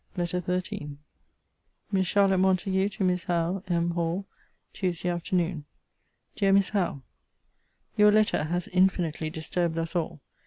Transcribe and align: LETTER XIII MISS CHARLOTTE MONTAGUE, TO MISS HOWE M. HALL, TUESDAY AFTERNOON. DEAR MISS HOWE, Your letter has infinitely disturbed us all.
LETTER 0.17 0.41
XIII 0.41 0.97
MISS 1.91 2.07
CHARLOTTE 2.09 2.39
MONTAGUE, 2.39 2.89
TO 2.89 3.03
MISS 3.03 3.25
HOWE 3.25 3.61
M. 3.67 3.91
HALL, 3.91 4.25
TUESDAY 4.73 5.09
AFTERNOON. 5.09 5.65
DEAR 6.35 6.51
MISS 6.53 6.69
HOWE, 6.69 7.03
Your 7.97 8.11
letter 8.11 8.45
has 8.45 8.67
infinitely 8.69 9.29
disturbed 9.29 9.77
us 9.77 9.95
all. 9.95 10.19